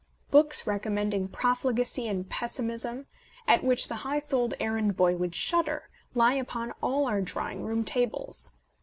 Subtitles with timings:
[0.31, 3.05] Books recommending profligacy and pessi mism,
[3.47, 7.83] at which the high souled errand boy would shudder, lie upon all our drawing room
[7.83, 8.53] tables.